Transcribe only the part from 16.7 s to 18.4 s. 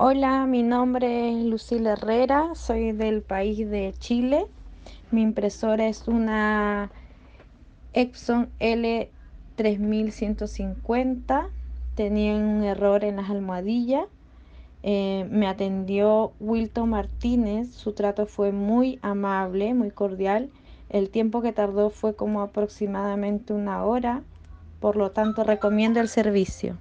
Martínez, su trato